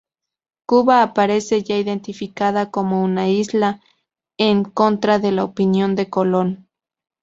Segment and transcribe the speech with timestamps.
[0.65, 3.81] Cuba aparece ya identificada como una isla,
[4.39, 6.67] en contra de la opinión de Colón.